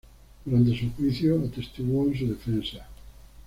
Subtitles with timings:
[0.43, 2.87] Durante su juicio, atestiguó en su defensa.